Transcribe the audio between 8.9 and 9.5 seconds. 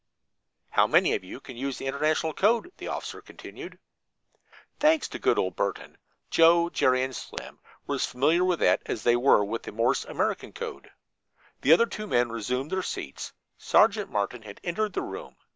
they were